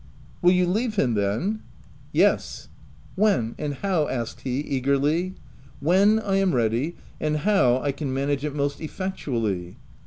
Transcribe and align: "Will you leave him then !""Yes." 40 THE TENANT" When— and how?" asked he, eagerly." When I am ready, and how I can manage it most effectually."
"Will 0.41 0.53
you 0.53 0.65
leave 0.65 0.95
him 0.95 1.13
then 1.13 1.61
!""Yes." 2.11 2.69
40 3.17 3.17
THE 3.17 3.21
TENANT" 3.39 3.55
When— 3.55 3.55
and 3.65 3.73
how?" 3.83 4.07
asked 4.09 4.41
he, 4.41 4.59
eagerly." 4.61 5.35
When 5.79 6.17
I 6.19 6.37
am 6.37 6.55
ready, 6.55 6.95
and 7.19 7.37
how 7.37 7.77
I 7.83 7.91
can 7.91 8.11
manage 8.11 8.43
it 8.43 8.55
most 8.55 8.81
effectually." 8.81 9.77